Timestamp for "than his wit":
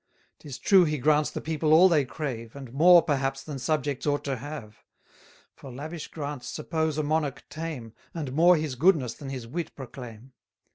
9.13-9.75